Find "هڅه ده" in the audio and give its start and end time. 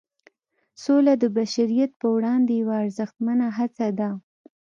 3.57-4.09